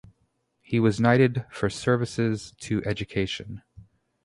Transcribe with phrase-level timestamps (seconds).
[0.61, 3.61] He was knighted for services to education.